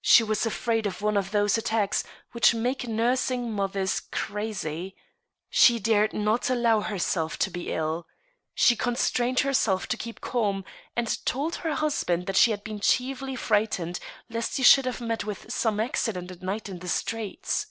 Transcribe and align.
She 0.00 0.22
was 0.22 0.46
afraid 0.46 0.86
of 0.86 1.02
one 1.02 1.16
of 1.16 1.32
those 1.32 1.58
attacks 1.58 2.04
which 2.30 2.54
make 2.54 2.86
nursing 2.86 3.50
mothers 3.52 3.98
crazy. 3.98 4.94
She 5.50 5.80
dared 5.80 6.12
not 6.12 6.48
allow 6.48 6.82
hersMf 6.82 7.36
to 7.38 7.50
be 7.50 7.72
ill. 7.72 8.06
She 8.54 8.76
constrained 8.76 9.40
herself 9.40 9.88
to 9.88 9.96
keep 9.96 10.20
calm, 10.20 10.64
and 10.94 11.18
told 11.26 11.56
her 11.56 11.74
husband 11.74 12.26
that 12.26 12.36
she 12.36 12.52
had 12.52 12.62
been 12.62 12.78
chiefly 12.78 13.34
frightened 13.34 13.98
lest 14.30 14.56
he 14.56 14.62
should 14.62 14.84
have 14.86 15.00
met 15.00 15.24
with 15.24 15.52
some 15.52 15.80
accident 15.80 16.30
at 16.30 16.42
night 16.42 16.68
in 16.68 16.78
the 16.78 16.86
streets. 16.86 17.66